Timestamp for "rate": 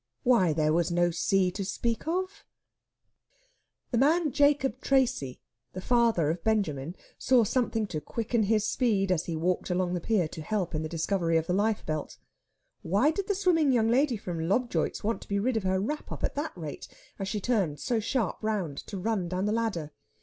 16.57-16.87